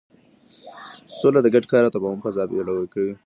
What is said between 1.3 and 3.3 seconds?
د ګډ کار او تفاهم فضا پیاوړې کوي.